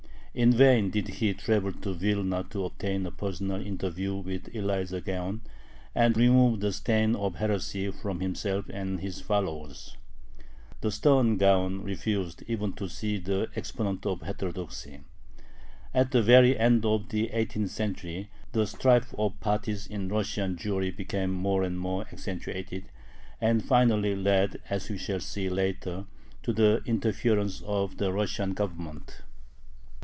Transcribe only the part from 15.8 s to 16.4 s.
At the